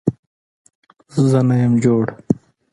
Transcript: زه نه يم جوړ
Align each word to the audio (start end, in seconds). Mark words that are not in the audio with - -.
زه 1.29 1.39
نه 1.47 1.55
يم 1.61 1.73
جوړ 1.83 2.05